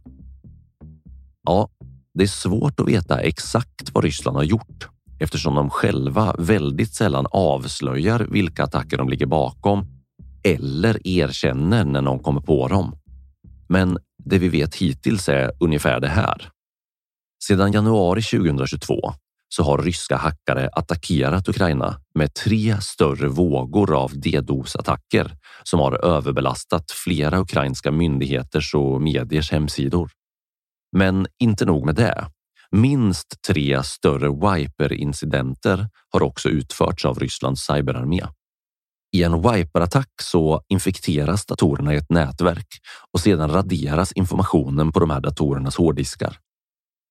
Ja, 1.43 1.69
det 2.15 2.23
är 2.23 2.29
svårt 2.29 2.81
att 2.81 2.89
veta 2.89 3.21
exakt 3.21 3.91
vad 3.95 4.05
Ryssland 4.05 4.37
har 4.37 4.45
gjort 4.45 4.89
eftersom 5.19 5.55
de 5.55 5.71
själva 5.71 6.35
väldigt 6.39 6.95
sällan 6.95 7.27
avslöjar 7.31 8.27
vilka 8.31 8.65
attacker 8.65 8.97
de 8.97 9.09
ligger 9.09 9.27
bakom 9.27 9.87
eller 10.43 11.07
erkänner 11.09 11.85
när 11.85 12.03
någon 12.03 12.19
kommer 12.19 12.41
på 12.41 12.69
dem. 12.69 12.97
Men 13.69 13.99
det 14.25 14.39
vi 14.39 14.49
vet 14.49 14.75
hittills 14.75 15.29
är 15.29 15.53
ungefär 15.61 16.01
det 16.01 16.09
här. 16.09 16.51
Sedan 17.45 17.73
januari 17.73 18.23
2022 18.23 19.13
så 19.49 19.63
har 19.63 19.79
ryska 19.79 20.17
hackare 20.17 20.69
attackerat 20.73 21.49
Ukraina 21.49 22.01
med 22.15 22.35
tre 22.35 22.81
större 22.81 23.29
vågor 23.29 23.97
av 23.97 24.11
DDoS-attacker 24.11 25.37
som 25.63 25.81
har 25.81 26.05
överbelastat 26.05 26.91
flera 26.91 27.41
ukrainska 27.41 27.91
myndigheters 27.91 28.75
och 28.75 29.03
mediers 29.03 29.53
hemsidor. 29.53 30.11
Men 30.97 31.27
inte 31.39 31.65
nog 31.65 31.87
med 31.87 31.95
det. 31.95 32.27
Minst 32.71 33.43
tre 33.47 33.83
större 33.83 34.29
wiper-incidenter 34.29 35.89
har 36.13 36.23
också 36.23 36.49
utförts 36.49 37.05
av 37.05 37.19
Rysslands 37.19 37.67
cyberarmé. 37.67 38.23
I 39.15 39.23
en 39.23 39.43
wiperattack 39.43 40.11
så 40.23 40.63
infekteras 40.69 41.47
datorerna 41.47 41.95
i 41.95 41.97
ett 41.97 42.11
nätverk 42.11 42.67
och 43.13 43.21
sedan 43.21 43.51
raderas 43.51 44.13
informationen 44.13 44.93
på 44.93 45.01
de 45.01 45.11
här 45.11 45.21
datorernas 45.21 45.77
hårddiskar. 45.77 46.39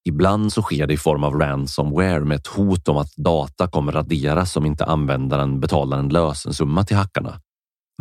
Ibland 0.06 0.54
så 0.54 0.62
sker 0.62 0.88
det 0.88 0.94
i 0.94 0.98
form 0.98 1.24
av 1.24 1.40
ransomware 1.40 2.20
med 2.20 2.38
ett 2.38 2.48
hot 2.48 2.88
om 2.88 2.98
att 2.98 3.16
data 3.16 3.68
kommer 3.68 3.92
raderas 3.92 4.58
om 4.58 4.66
inte 4.66 4.86
användaren 4.86 5.60
betalar 5.60 5.98
en 5.98 6.10
lösensumma 6.10 6.84
till 6.84 6.98
hackarna. 6.98 7.42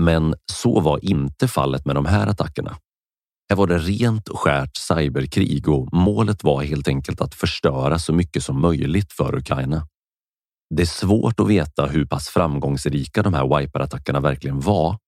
Men 0.01 0.35
så 0.53 0.81
var 0.81 1.05
inte 1.05 1.49
fallet 1.49 1.87
med 1.87 1.95
de 1.95 2.07
här 2.07 2.27
attackerna. 2.27 2.77
Här 3.51 3.57
var 3.57 3.67
det 3.67 3.79
rent 3.79 4.29
och 4.29 4.39
skärt 4.39 4.77
cyberkrig 4.77 5.69
och 5.69 5.89
målet 5.93 6.45
var 6.45 6.63
helt 6.63 6.89
enkelt 6.89 7.21
att 7.21 7.35
förstöra 7.35 7.99
så 7.99 8.13
mycket 8.13 8.45
som 8.45 8.61
möjligt 8.61 9.13
för 9.13 9.35
Ukraina. 9.35 9.87
Det 10.77 10.83
är 10.83 10.87
svårt 10.87 11.41
att 11.41 11.49
veta 11.49 11.87
hur 11.87 12.05
pass 12.05 12.29
framgångsrika 12.29 13.23
de 13.23 13.35
här 13.35 13.59
wiperattackerna 13.59 14.21
verkligen 14.21 14.61
var. 14.61 14.99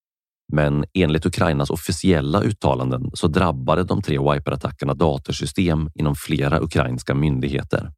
Men 0.53 0.85
enligt 0.95 1.27
Ukrainas 1.27 1.71
officiella 1.71 2.43
uttalanden 2.43 3.11
så 3.15 3.27
drabbade 3.27 3.85
de 3.85 4.03
tre 4.03 4.19
wiperattackerna 4.19 4.95
datorsystem 4.95 5.91
inom 5.95 6.15
flera 6.15 6.61
ukrainska 6.61 7.15
myndigheter. 7.15 7.93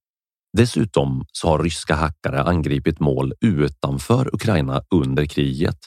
Dessutom 0.56 1.24
så 1.32 1.48
har 1.48 1.58
ryska 1.58 1.94
hackare 1.94 2.42
angripit 2.42 3.00
mål 3.00 3.32
utanför 3.40 4.34
Ukraina 4.34 4.82
under 4.94 5.26
kriget. 5.26 5.78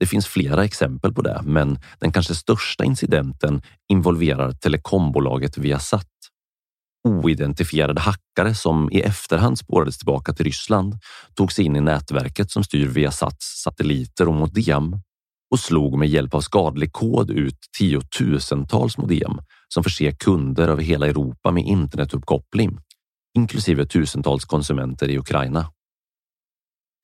Det 0.00 0.06
finns 0.06 0.26
flera 0.26 0.64
exempel 0.64 1.14
på 1.14 1.22
det, 1.22 1.40
men 1.44 1.78
den 1.98 2.12
kanske 2.12 2.34
största 2.34 2.84
incidenten 2.84 3.62
involverar 3.88 4.52
telekombolaget 4.52 5.58
Viasat 5.58 6.06
oidentifierade 7.04 8.00
hackare 8.00 8.54
som 8.54 8.92
i 8.92 9.00
efterhand 9.00 9.58
spårades 9.58 9.98
tillbaka 9.98 10.32
till 10.32 10.44
Ryssland 10.44 10.94
tog 11.34 11.52
sig 11.52 11.64
in 11.64 11.76
i 11.76 11.80
nätverket 11.80 12.50
som 12.50 12.64
styr 12.64 12.86
Viasats 12.86 13.62
satelliter 13.62 14.28
och 14.28 14.34
modem 14.34 15.00
och 15.50 15.60
slog 15.60 15.98
med 15.98 16.08
hjälp 16.08 16.34
av 16.34 16.40
skadlig 16.40 16.92
kod 16.92 17.30
ut 17.30 17.58
tiotusentals 17.78 18.98
modem 18.98 19.38
som 19.74 19.84
förser 19.84 20.10
kunder 20.10 20.68
över 20.68 20.82
hela 20.82 21.06
Europa 21.06 21.50
med 21.50 21.64
internetuppkoppling, 21.64 22.78
inklusive 23.36 23.86
tusentals 23.86 24.44
konsumenter 24.44 25.08
i 25.08 25.18
Ukraina. 25.18 25.70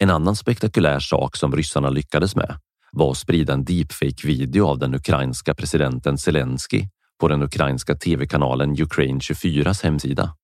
En 0.03 0.11
annan 0.11 0.37
spektakulär 0.37 1.01
sak 1.01 1.37
som 1.37 1.57
ryssarna 1.57 1.91
lyckades 1.91 2.37
med 2.37 2.59
var 2.93 3.11
att 3.11 3.19
sprida 3.19 3.53
en 3.53 3.65
deepfake-video 3.65 4.67
av 4.67 4.79
den 4.79 4.95
ukrainska 4.95 5.55
presidenten 5.55 6.19
Zelensky 6.19 6.89
på 7.21 7.29
den 7.29 7.43
ukrainska 7.43 7.95
tv-kanalen 7.95 8.83
Ukraine 8.83 9.19
24s 9.19 9.85
hemsida. 9.85 10.37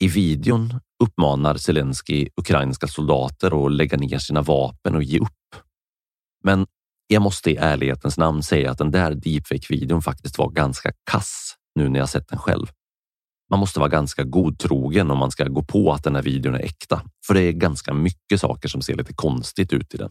I 0.00 0.08
videon 0.08 0.80
uppmanar 1.02 1.56
Zelensky 1.56 2.28
ukrainska 2.36 2.86
soldater 2.86 3.66
att 3.66 3.72
lägga 3.72 3.98
ner 3.98 4.18
sina 4.18 4.42
vapen 4.42 4.94
och 4.94 5.02
ge 5.02 5.18
upp. 5.18 5.56
Men 6.44 6.66
jag 7.06 7.22
måste 7.22 7.50
i 7.50 7.56
ärlighetens 7.56 8.18
namn 8.18 8.42
säga 8.42 8.70
att 8.70 8.78
den 8.78 8.90
där 8.90 9.14
deepfake-videon 9.14 10.02
faktiskt 10.02 10.38
var 10.38 10.50
ganska 10.50 10.92
kass 11.10 11.54
nu 11.74 11.88
när 11.88 12.00
jag 12.00 12.08
sett 12.08 12.28
den 12.28 12.38
själv. 12.38 12.66
Man 13.50 13.60
måste 13.60 13.78
vara 13.80 13.88
ganska 13.88 14.24
godtrogen 14.24 15.10
om 15.10 15.18
man 15.18 15.30
ska 15.30 15.44
gå 15.44 15.62
på 15.62 15.92
att 15.92 16.04
den 16.04 16.14
här 16.14 16.22
videon 16.22 16.54
är 16.54 16.58
äkta, 16.58 17.02
för 17.26 17.34
det 17.34 17.42
är 17.42 17.52
ganska 17.52 17.94
mycket 17.94 18.40
saker 18.40 18.68
som 18.68 18.82
ser 18.82 18.94
lite 18.94 19.14
konstigt 19.14 19.72
ut 19.72 19.94
i 19.94 19.96
den. 19.96 20.10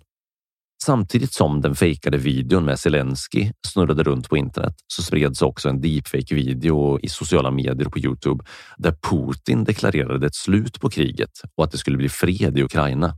Samtidigt 0.84 1.34
som 1.34 1.62
den 1.62 1.76
fejkade 1.76 2.18
videon 2.18 2.66
med 2.66 2.80
Zelensky 2.80 3.52
snurrade 3.68 4.04
runt 4.04 4.30
på 4.30 4.38
internet 4.38 4.76
så 4.88 5.04
spreds 5.04 5.42
också 5.42 5.70
en 5.70 5.82
deepfake 5.82 6.36
video 6.36 7.00
i 7.00 7.10
sociala 7.10 7.52
medier 7.52 7.90
på 7.90 8.00
Youtube 8.00 8.44
där 8.78 8.92
Putin 8.92 9.64
deklarerade 9.64 10.28
ett 10.28 10.36
slut 10.36 10.80
på 10.82 10.90
kriget 10.90 11.32
och 11.56 11.64
att 11.64 11.72
det 11.72 11.78
skulle 11.78 11.98
bli 11.98 12.10
fred 12.10 12.58
i 12.58 12.64
Ukraina. 12.64 13.18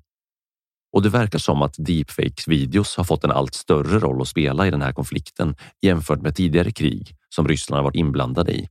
Och 0.93 1.01
det 1.01 1.09
verkar 1.09 1.39
som 1.39 1.61
att 1.61 1.75
deepfake 1.77 2.43
videos 2.47 2.97
har 2.97 3.03
fått 3.03 3.23
en 3.23 3.31
allt 3.31 3.53
större 3.53 3.99
roll 3.99 4.21
att 4.21 4.27
spela 4.27 4.67
i 4.67 4.71
den 4.71 4.81
här 4.81 4.93
konflikten 4.93 5.55
jämfört 5.81 6.21
med 6.21 6.35
tidigare 6.35 6.71
krig 6.71 7.15
som 7.29 7.47
Ryssland 7.47 7.77
har 7.77 7.83
varit 7.83 7.95
inblandade 7.95 8.51
i. 8.51 8.67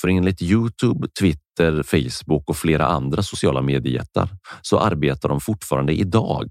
För 0.00 0.08
enligt 0.08 0.42
Youtube, 0.42 1.08
Twitter, 1.20 1.82
Facebook 1.82 2.48
och 2.48 2.56
flera 2.56 2.86
andra 2.86 3.22
sociala 3.22 3.62
mediejättar 3.62 4.28
så 4.62 4.78
arbetar 4.78 5.28
de 5.28 5.40
fortfarande 5.40 5.92
idag 5.92 6.50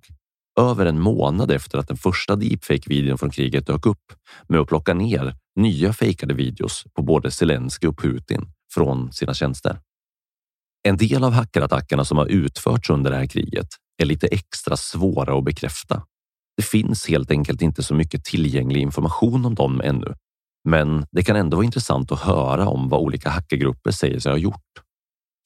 över 0.59 0.85
en 0.85 0.99
månad 0.99 1.51
efter 1.51 1.77
att 1.77 1.87
den 1.87 1.97
första 1.97 2.35
deepfake-videon 2.35 3.17
från 3.17 3.29
kriget 3.29 3.67
dök 3.67 3.85
upp 3.85 4.13
med 4.47 4.59
att 4.59 4.67
plocka 4.67 4.93
ner 4.93 5.35
nya 5.55 5.93
fejkade 5.93 6.33
videos 6.33 6.83
på 6.95 7.01
både 7.01 7.31
Zelensky 7.31 7.87
och 7.87 7.97
Putin 7.97 8.45
från 8.73 9.13
sina 9.13 9.33
tjänster. 9.33 9.79
En 10.87 10.97
del 10.97 11.23
av 11.23 11.33
hackerattackerna 11.33 12.05
som 12.05 12.17
har 12.17 12.25
utförts 12.25 12.89
under 12.89 13.11
det 13.11 13.17
här 13.17 13.27
kriget 13.27 13.67
är 14.01 14.05
lite 14.05 14.27
extra 14.27 14.77
svåra 14.77 15.37
att 15.37 15.43
bekräfta. 15.43 16.03
Det 16.57 16.63
finns 16.63 17.07
helt 17.07 17.31
enkelt 17.31 17.61
inte 17.61 17.83
så 17.83 17.95
mycket 17.95 18.25
tillgänglig 18.25 18.81
information 18.81 19.45
om 19.45 19.55
dem 19.55 19.81
ännu, 19.81 20.15
men 20.69 21.05
det 21.11 21.23
kan 21.23 21.35
ändå 21.35 21.57
vara 21.57 21.65
intressant 21.65 22.11
att 22.11 22.19
höra 22.19 22.67
om 22.67 22.89
vad 22.89 23.01
olika 23.01 23.29
hackergrupper 23.29 23.91
säger 23.91 24.19
sig 24.19 24.31
ha 24.31 24.37
gjort. 24.37 24.71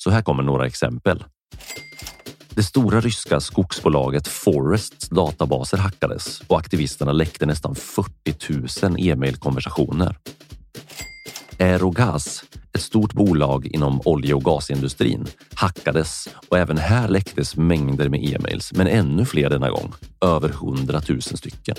Så 0.03 0.09
här 0.09 0.21
kommer 0.21 0.43
några 0.43 0.65
exempel. 0.65 1.23
Det 2.57 2.63
stora 2.63 3.01
ryska 3.01 3.39
skogsbolaget 3.39 4.27
Forests 4.27 5.09
databaser 5.09 5.77
hackades 5.77 6.41
och 6.47 6.59
aktivisterna 6.59 7.11
läckte 7.11 7.45
nästan 7.45 7.75
40 7.75 8.87
000 8.87 8.95
e-mailkonversationer. 8.99 10.17
Aerogas, 11.59 12.43
ett 12.73 12.81
stort 12.81 13.13
bolag 13.13 13.67
inom 13.67 14.01
olje 14.05 14.33
och 14.33 14.43
gasindustrin, 14.43 15.27
hackades 15.53 16.29
och 16.49 16.57
även 16.57 16.77
här 16.77 17.07
läcktes 17.07 17.55
mängder 17.55 18.09
med 18.09 18.23
e-mails, 18.23 18.73
men 18.73 18.87
ännu 18.87 19.25
fler 19.25 19.49
denna 19.49 19.69
gång. 19.69 19.93
Över 20.21 20.49
100 20.49 21.01
000 21.09 21.21
stycken. 21.21 21.75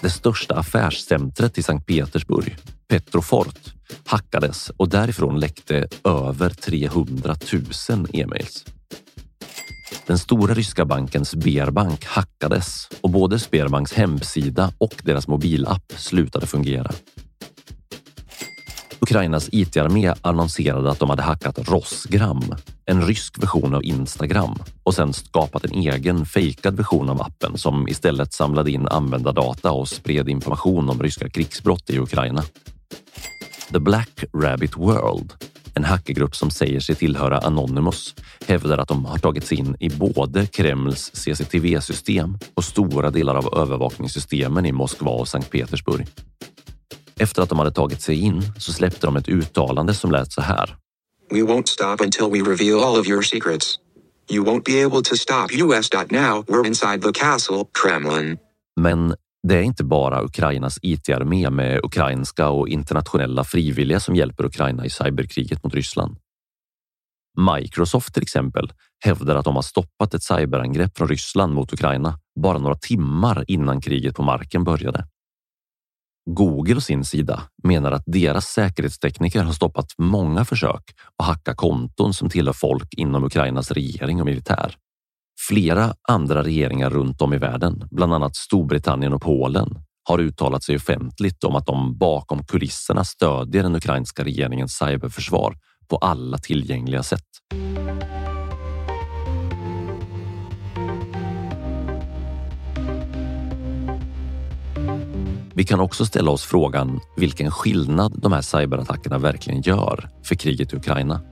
Det 0.00 0.10
största 0.10 0.54
affärscentret 0.54 1.58
i 1.58 1.62
Sankt 1.62 1.86
Petersburg, 1.86 2.56
Petrofort, 2.88 3.74
hackades 4.06 4.70
och 4.76 4.88
därifrån 4.88 5.40
läckte 5.40 5.88
över 6.04 6.50
300 6.50 7.36
000 7.88 8.06
e-mails. 8.12 8.64
Den 10.06 10.18
stora 10.18 10.54
ryska 10.54 10.84
banken 10.84 11.24
Sberbank 11.24 12.04
hackades 12.04 12.88
och 13.00 13.10
både 13.10 13.38
Sberbanks 13.38 13.92
hemsida 13.92 14.72
och 14.78 14.94
deras 15.04 15.28
mobilapp 15.28 15.92
slutade 15.96 16.46
fungera. 16.46 16.92
Ukrainas 19.00 19.48
IT-armé 19.52 20.14
annonserade 20.22 20.90
att 20.90 20.98
de 20.98 21.10
hade 21.10 21.22
hackat 21.22 21.68
Rosgram, 21.68 22.54
en 22.84 23.06
rysk 23.06 23.42
version 23.42 23.74
av 23.74 23.84
Instagram 23.84 24.58
och 24.82 24.94
sen 24.94 25.12
skapat 25.12 25.64
en 25.64 25.72
egen 25.72 26.26
fejkad 26.26 26.76
version 26.76 27.08
av 27.08 27.22
appen 27.22 27.58
som 27.58 27.88
istället 27.88 28.32
samlade 28.32 28.70
in 28.70 28.88
användardata 28.88 29.72
och 29.72 29.88
spred 29.88 30.28
information 30.28 30.90
om 30.90 31.02
ryska 31.02 31.28
krigsbrott 31.28 31.90
i 31.90 31.98
Ukraina. 31.98 32.42
The 33.72 33.80
Black 33.80 34.24
Rabbit 34.42 34.76
World 34.76 35.51
en 35.74 35.84
hackergrupp 35.84 36.36
som 36.36 36.50
säger 36.50 36.80
sig 36.80 36.94
tillhöra 36.94 37.38
Anonymous, 37.38 38.14
hävdar 38.46 38.78
att 38.78 38.88
de 38.88 39.04
har 39.04 39.18
tagit 39.18 39.46
sig 39.46 39.58
in 39.58 39.76
i 39.80 39.88
både 39.88 40.46
Kremls 40.46 41.10
CCTV-system 41.14 42.38
och 42.54 42.64
stora 42.64 43.10
delar 43.10 43.34
av 43.34 43.58
övervakningssystemen 43.58 44.66
i 44.66 44.72
Moskva 44.72 45.10
och 45.10 45.28
Sankt 45.28 45.50
Petersburg. 45.50 46.06
Efter 47.18 47.42
att 47.42 47.48
de 47.48 47.58
hade 47.58 47.72
tagit 47.72 48.02
sig 48.02 48.20
in 48.20 48.42
så 48.58 48.72
släppte 48.72 49.06
de 49.06 49.16
ett 49.16 49.28
uttalande 49.28 49.94
som 49.94 50.10
lät 50.10 50.32
så 50.32 50.42
här. 50.42 50.76
We 51.30 51.40
won't 51.40 51.68
stop 51.68 52.04
until 52.04 52.30
we 52.30 52.50
reveal 52.50 52.84
all 52.84 53.00
of 53.00 53.08
your 53.08 53.22
secrets. 53.22 53.78
You 54.30 54.44
won't 54.44 54.64
be 54.64 54.84
able 54.84 55.02
to 55.02 55.16
stop 55.16 55.50
us.now. 55.52 56.44
We're 56.48 56.66
inside 56.66 57.02
the 57.02 57.12
castle, 57.12 57.64
Kremlin. 57.82 58.38
Men 58.76 59.14
det 59.42 59.58
är 59.58 59.62
inte 59.62 59.84
bara 59.84 60.24
Ukrainas 60.24 60.78
IT-armé 60.82 61.50
med 61.50 61.80
ukrainska 61.84 62.48
och 62.48 62.68
internationella 62.68 63.44
frivilliga 63.44 64.00
som 64.00 64.16
hjälper 64.16 64.44
Ukraina 64.44 64.86
i 64.86 64.90
cyberkriget 64.90 65.64
mot 65.64 65.74
Ryssland. 65.74 66.16
Microsoft 67.56 68.14
till 68.14 68.22
exempel 68.22 68.72
hävdar 69.04 69.36
att 69.36 69.44
de 69.44 69.54
har 69.54 69.62
stoppat 69.62 70.14
ett 70.14 70.22
cyberangrepp 70.22 70.96
från 70.96 71.08
Ryssland 71.08 71.54
mot 71.54 71.72
Ukraina 71.72 72.18
bara 72.40 72.58
några 72.58 72.76
timmar 72.76 73.44
innan 73.48 73.80
kriget 73.80 74.16
på 74.16 74.22
marken 74.22 74.64
började. 74.64 75.06
Google 76.30 76.76
å 76.76 76.80
sin 76.80 77.04
sida 77.04 77.42
menar 77.62 77.92
att 77.92 78.02
deras 78.06 78.46
säkerhetstekniker 78.46 79.42
har 79.42 79.52
stoppat 79.52 79.94
många 79.98 80.44
försök 80.44 80.94
att 81.16 81.26
hacka 81.26 81.54
konton 81.54 82.14
som 82.14 82.30
tillhör 82.30 82.52
folk 82.52 82.94
inom 82.94 83.24
Ukrainas 83.24 83.70
regering 83.70 84.20
och 84.20 84.26
militär. 84.26 84.76
Flera 85.48 85.94
andra 86.08 86.42
regeringar 86.42 86.90
runt 86.90 87.22
om 87.22 87.32
i 87.32 87.38
världen, 87.38 87.88
bland 87.90 88.14
annat 88.14 88.36
Storbritannien 88.36 89.12
och 89.12 89.22
Polen, 89.22 89.68
har 90.08 90.18
uttalat 90.18 90.62
sig 90.62 90.76
offentligt 90.76 91.44
om 91.44 91.56
att 91.56 91.66
de 91.66 91.98
bakom 91.98 92.44
kulisserna 92.44 93.04
stödjer 93.04 93.62
den 93.62 93.76
ukrainska 93.76 94.24
regeringens 94.24 94.72
cyberförsvar 94.72 95.54
på 95.88 95.96
alla 95.96 96.38
tillgängliga 96.38 97.02
sätt. 97.02 97.26
Vi 105.54 105.64
kan 105.64 105.80
också 105.80 106.06
ställa 106.06 106.30
oss 106.30 106.44
frågan 106.44 107.00
vilken 107.16 107.50
skillnad 107.50 108.20
de 108.22 108.32
här 108.32 108.42
cyberattackerna 108.42 109.18
verkligen 109.18 109.60
gör 109.60 110.08
för 110.24 110.34
kriget 110.34 110.72
i 110.72 110.76
Ukraina. 110.76 111.31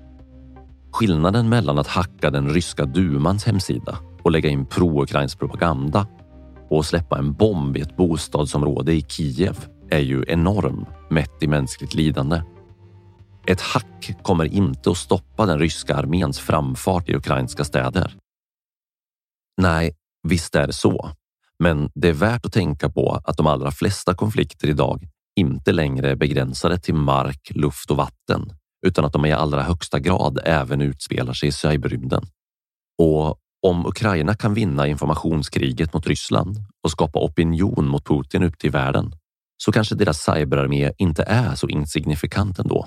Skillnaden 0.93 1.49
mellan 1.49 1.79
att 1.79 1.87
hacka 1.87 2.31
den 2.31 2.51
ryska 2.51 2.85
dumans 2.85 3.45
hemsida 3.45 3.99
och 4.23 4.31
lägga 4.31 4.49
in 4.49 4.67
pro-ukrainsk 4.67 5.39
propaganda 5.39 6.07
och 6.71 6.87
släppa 6.87 7.19
en 7.19 7.33
bomb 7.33 7.77
i 7.77 7.81
ett 7.81 7.97
bostadsområde 7.97 8.93
i 8.93 9.01
Kiev 9.09 9.69
är 9.91 9.99
ju 9.99 10.25
enorm 10.29 10.87
mätt 11.11 11.43
i 11.43 11.47
mänskligt 11.47 11.95
lidande. 11.95 12.43
Ett 13.47 13.61
hack 13.61 14.13
kommer 14.23 14.45
inte 14.45 14.91
att 14.91 14.97
stoppa 14.97 15.47
den 15.47 15.59
ryska 15.59 15.97
arméns 15.97 16.39
framfart 16.39 17.09
i 17.09 17.17
ukrainska 17.17 17.65
städer. 17.65 18.15
Nej, 19.63 19.95
visst 20.29 20.55
är 20.55 20.67
det 20.67 20.73
så. 20.73 21.11
Men 21.59 21.91
det 21.95 22.09
är 22.09 22.13
värt 22.13 22.47
att 22.47 22.53
tänka 22.53 22.91
på 22.91 23.21
att 23.25 23.37
de 23.37 23.47
allra 23.47 23.71
flesta 23.71 24.15
konflikter 24.15 24.69
idag 24.69 25.09
inte 25.37 25.73
längre 25.73 26.11
är 26.11 26.17
begränsade 26.17 26.79
till 26.79 26.95
mark, 26.95 27.51
luft 27.55 27.91
och 27.91 27.97
vatten, 27.97 28.53
utan 28.87 29.05
att 29.05 29.13
de 29.13 29.27
i 29.27 29.33
allra 29.33 29.63
högsta 29.63 29.99
grad 29.99 30.39
även 30.45 30.81
utspelar 30.81 31.33
sig 31.33 31.49
i 31.49 31.53
cyberrymden. 31.53 32.27
Och 32.99 33.39
om 33.67 33.87
Ukraina 33.87 34.35
kan 34.35 34.55
vinna 34.55 34.87
informationskriget 34.87 35.95
mot 35.95 36.07
Ryssland 36.07 36.57
och 36.85 36.91
skapa 36.91 37.19
opinion 37.19 37.89
mot 37.89 38.05
Putin 38.05 38.43
ute 38.43 38.67
i 38.67 38.71
världen 38.71 39.15
så 39.63 39.73
kanske 39.73 39.95
deras 39.95 40.25
cyberarmé 40.25 40.93
inte 40.99 41.23
är 41.23 41.55
så 41.55 41.69
insignifikant 41.69 42.59
ändå. 42.59 42.87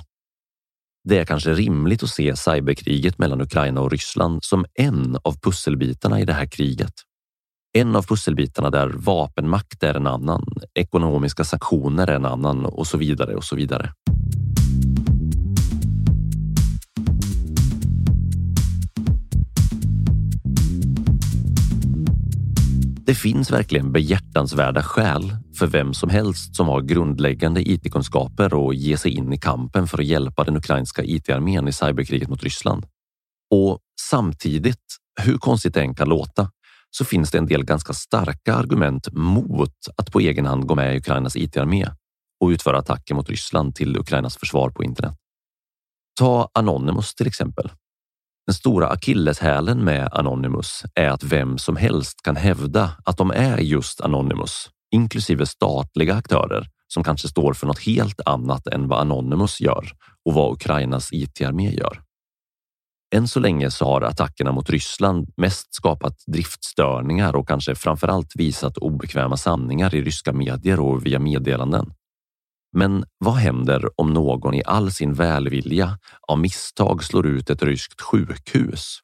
Det 1.10 1.20
är 1.20 1.26
kanske 1.26 1.54
rimligt 1.54 2.04
att 2.04 2.10
se 2.10 2.36
cyberkriget 2.36 3.18
mellan 3.18 3.42
Ukraina 3.42 3.82
och 3.82 3.92
Ryssland 3.92 4.44
som 4.44 4.66
en 4.74 5.18
av 5.24 5.40
pusselbitarna 5.40 6.20
i 6.20 6.26
det 6.26 6.34
här 6.34 6.46
kriget. 6.46 6.94
En 7.74 7.96
av 7.96 8.04
pusselbitarna 8.04 8.70
där 8.70 8.88
vapenmakt 8.90 9.84
är 9.84 9.94
en 9.94 10.08
annan, 10.08 10.46
ekonomiska 10.74 11.44
sanktioner 11.44 12.08
är 12.08 12.16
en 12.16 12.26
annan 12.26 12.66
och 12.66 12.88
så 12.88 12.98
vidare 12.98 13.36
och 13.36 13.44
så 13.44 13.56
vidare. 13.56 13.94
Det 23.06 23.16
finns 23.16 23.52
verkligen 23.52 23.92
behjärtansvärda 23.92 24.84
skäl 24.84 25.36
för 25.60 25.68
vem 25.68 25.94
som 25.94 26.10
helst 26.10 26.56
som 26.56 26.68
har 26.68 26.82
grundläggande 26.82 27.70
IT-kunskaper 27.70 28.54
och 28.54 28.74
ge 28.74 28.98
sig 28.98 29.12
in 29.12 29.34
i 29.34 29.38
kampen 29.38 29.88
för 29.88 29.98
att 29.98 30.06
hjälpa 30.06 30.44
den 30.44 30.58
ukrainska 30.58 31.04
IT-armén 31.04 31.68
i 31.68 31.72
cyberkriget 31.72 32.30
mot 32.30 32.44
Ryssland. 32.44 32.86
Och 33.52 33.80
samtidigt, 34.10 34.98
hur 35.22 35.38
konstigt 35.38 35.74
det 35.74 35.82
än 35.82 35.96
kan 35.96 36.10
låta, 36.10 36.52
så 36.92 37.06
finns 37.06 37.32
det 37.32 37.38
en 37.38 37.46
del 37.46 37.66
ganska 37.66 37.94
starka 37.94 38.56
argument 38.56 39.08
mot 39.14 39.76
att 39.96 40.12
på 40.12 40.20
egen 40.20 40.46
hand 40.46 40.68
gå 40.68 40.76
med 40.76 40.96
i 40.96 40.98
Ukrainas 40.98 41.36
IT-armé 41.36 41.88
och 42.40 42.48
utföra 42.48 42.78
attacker 42.78 43.16
mot 43.16 43.30
Ryssland 43.30 43.76
till 43.76 43.98
Ukrainas 43.98 44.38
försvar 44.38 44.70
på 44.70 44.84
internet. 44.84 45.16
Ta 46.20 46.50
Anonymous 46.54 47.16
till 47.16 47.28
exempel. 47.28 47.72
Den 48.46 48.54
stora 48.54 48.88
akilleshälen 48.88 49.84
med 49.84 50.10
Anonymous 50.12 50.84
är 50.96 51.10
att 51.10 51.24
vem 51.24 51.58
som 51.58 51.76
helst 51.76 52.22
kan 52.24 52.36
hävda 52.36 52.92
att 53.06 53.18
de 53.18 53.32
är 53.32 53.58
just 53.58 54.02
Anonymous, 54.02 54.70
inklusive 54.92 55.46
statliga 55.46 56.16
aktörer 56.16 56.68
som 56.88 57.04
kanske 57.04 57.28
står 57.28 57.54
för 57.54 57.68
något 57.68 57.80
helt 57.80 58.22
annat 58.26 58.68
än 58.68 58.88
vad 58.88 59.00
Anonymous 59.00 59.62
gör 59.62 59.92
och 60.26 60.34
vad 60.34 60.54
Ukrainas 60.54 61.10
IT-armé 61.12 61.72
gör. 61.72 62.02
Än 63.16 63.28
så 63.28 63.40
länge 63.40 63.72
så 63.72 63.86
har 63.86 64.02
attackerna 64.02 64.52
mot 64.52 64.70
Ryssland 64.70 65.30
mest 65.38 65.76
skapat 65.76 66.24
driftstörningar 66.28 67.36
och 67.36 67.48
kanske 67.48 67.76
framför 67.76 68.08
allt 68.08 68.32
visat 68.36 68.78
obekväma 68.78 69.38
sanningar 69.38 69.96
i 69.96 70.02
ryska 70.02 70.34
medier 70.34 70.80
och 70.80 71.06
via 71.06 71.20
meddelanden. 71.20 71.94
Men 72.74 73.06
vad 73.18 73.34
händer 73.34 74.02
om 74.02 74.14
någon 74.14 74.54
i 74.54 74.64
all 74.66 74.92
sin 74.92 75.14
välvilja 75.14 75.98
av 76.28 76.40
misstag 76.40 77.04
slår 77.04 77.28
ut 77.28 77.50
ett 77.50 77.64
ryskt 77.64 78.02
sjukhus? 78.02 79.00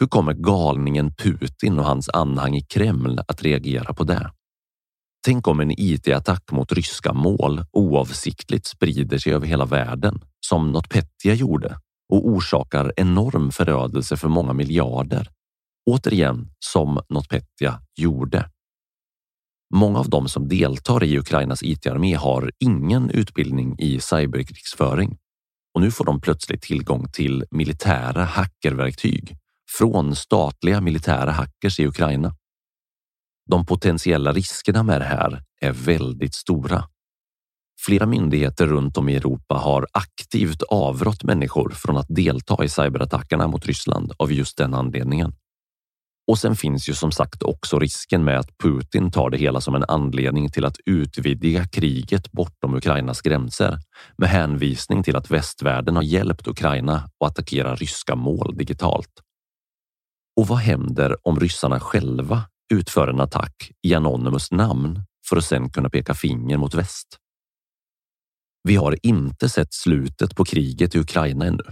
Hur 0.00 0.06
kommer 0.06 0.32
galningen 0.32 1.14
Putin 1.14 1.78
och 1.78 1.84
hans 1.84 2.08
anhang 2.08 2.56
i 2.56 2.62
Kreml 2.62 3.20
att 3.28 3.42
reagera 3.42 3.94
på 3.94 4.04
det? 4.04 4.32
Tänk 5.24 5.48
om 5.48 5.60
en 5.60 5.70
IT-attack 5.70 6.50
mot 6.52 6.72
ryska 6.72 7.12
mål 7.12 7.64
oavsiktligt 7.72 8.66
sprider 8.66 9.18
sig 9.18 9.34
över 9.34 9.46
hela 9.46 9.64
världen, 9.64 10.24
som 10.46 10.72
NotPetya 10.72 11.34
gjorde 11.34 11.78
och 12.12 12.28
orsakar 12.28 12.92
enorm 12.96 13.52
förödelse 13.52 14.16
för 14.16 14.28
många 14.28 14.52
miljarder. 14.52 15.28
Återigen 15.90 16.48
som 16.58 17.00
NotPetya 17.08 17.80
gjorde. 17.96 18.50
Många 19.74 19.98
av 19.98 20.10
dem 20.10 20.28
som 20.28 20.48
deltar 20.48 21.04
i 21.04 21.18
Ukrainas 21.18 21.62
IT-armé 21.62 22.14
har 22.14 22.50
ingen 22.58 23.10
utbildning 23.10 23.78
i 23.78 24.00
cyberkrigsföring 24.00 25.18
och 25.74 25.80
nu 25.80 25.90
får 25.90 26.04
de 26.04 26.20
plötsligt 26.20 26.62
tillgång 26.62 27.08
till 27.12 27.44
militära 27.50 28.24
hackerverktyg 28.24 29.36
från 29.78 30.16
statliga 30.16 30.80
militära 30.80 31.30
hackers 31.30 31.80
i 31.80 31.86
Ukraina. 31.86 32.34
De 33.50 33.66
potentiella 33.66 34.32
riskerna 34.32 34.82
med 34.82 35.00
det 35.00 35.04
här 35.04 35.42
är 35.60 35.72
väldigt 35.72 36.34
stora. 36.34 36.84
Flera 37.86 38.06
myndigheter 38.06 38.66
runt 38.66 38.96
om 38.96 39.08
i 39.08 39.16
Europa 39.16 39.54
har 39.54 39.86
aktivt 39.92 40.62
avrått 40.62 41.24
människor 41.24 41.70
från 41.70 41.96
att 41.96 42.06
delta 42.08 42.64
i 42.64 42.68
cyberattackerna 42.68 43.48
mot 43.48 43.66
Ryssland 43.66 44.12
av 44.18 44.32
just 44.32 44.56
den 44.56 44.74
anledningen. 44.74 45.34
Och 46.26 46.38
sen 46.38 46.56
finns 46.56 46.88
ju 46.88 46.94
som 46.94 47.12
sagt 47.12 47.42
också 47.42 47.78
risken 47.78 48.24
med 48.24 48.38
att 48.38 48.58
Putin 48.58 49.10
tar 49.10 49.30
det 49.30 49.38
hela 49.38 49.60
som 49.60 49.74
en 49.74 49.84
anledning 49.88 50.50
till 50.50 50.64
att 50.64 50.76
utvidga 50.86 51.64
kriget 51.64 52.32
bortom 52.32 52.74
Ukrainas 52.74 53.20
gränser 53.20 53.78
med 54.16 54.28
hänvisning 54.28 55.02
till 55.02 55.16
att 55.16 55.30
västvärlden 55.30 55.96
har 55.96 56.02
hjälpt 56.02 56.48
Ukraina 56.48 56.94
att 56.94 57.30
attackera 57.30 57.74
ryska 57.74 58.14
mål 58.16 58.56
digitalt. 58.56 59.12
Och 60.40 60.46
vad 60.46 60.58
händer 60.58 61.16
om 61.28 61.40
ryssarna 61.40 61.80
själva 61.80 62.42
utför 62.72 63.08
en 63.08 63.20
attack 63.20 63.70
i 63.82 63.94
Anonymous 63.94 64.50
namn 64.50 65.00
för 65.28 65.36
att 65.36 65.44
sedan 65.44 65.70
kunna 65.70 65.90
peka 65.90 66.14
finger 66.14 66.56
mot 66.56 66.74
väst? 66.74 67.18
Vi 68.62 68.76
har 68.76 69.06
inte 69.06 69.48
sett 69.48 69.74
slutet 69.74 70.36
på 70.36 70.44
kriget 70.44 70.94
i 70.94 70.98
Ukraina 70.98 71.44
ännu 71.44 71.64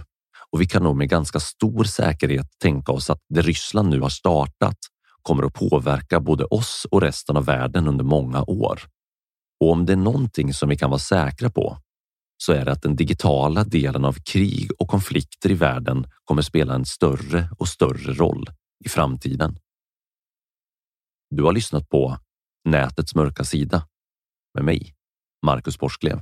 och 0.51 0.61
vi 0.61 0.65
kan 0.65 0.83
nog 0.83 0.95
med 0.95 1.09
ganska 1.09 1.39
stor 1.39 1.83
säkerhet 1.83 2.47
tänka 2.59 2.91
oss 2.91 3.09
att 3.09 3.21
det 3.29 3.41
Ryssland 3.41 3.89
nu 3.89 4.01
har 4.01 4.09
startat 4.09 4.77
kommer 5.21 5.43
att 5.43 5.53
påverka 5.53 6.19
både 6.19 6.45
oss 6.45 6.87
och 6.91 7.01
resten 7.01 7.37
av 7.37 7.45
världen 7.45 7.87
under 7.87 8.03
många 8.03 8.43
år. 8.43 8.81
Och 9.59 9.71
om 9.71 9.85
det 9.85 9.93
är 9.93 9.97
någonting 9.97 10.53
som 10.53 10.69
vi 10.69 10.77
kan 10.77 10.89
vara 10.89 10.99
säkra 10.99 11.49
på 11.49 11.77
så 12.37 12.53
är 12.53 12.65
det 12.65 12.71
att 12.71 12.81
den 12.81 12.95
digitala 12.95 13.63
delen 13.63 14.05
av 14.05 14.13
krig 14.13 14.69
och 14.79 14.87
konflikter 14.87 15.51
i 15.51 15.53
världen 15.53 16.07
kommer 16.23 16.41
spela 16.41 16.73
en 16.73 16.85
större 16.85 17.49
och 17.57 17.67
större 17.67 18.13
roll 18.13 18.49
i 18.85 18.89
framtiden. 18.89 19.59
Du 21.29 21.43
har 21.43 21.53
lyssnat 21.53 21.89
på 21.89 22.17
Nätets 22.65 23.15
mörka 23.15 23.43
sida 23.43 23.87
med 24.53 24.63
mig, 24.63 24.95
Marcus 25.45 25.79
Borsklev. 25.79 26.21